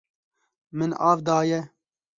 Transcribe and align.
Min 0.77 0.93
av 1.11 1.23
daye. 1.31 1.61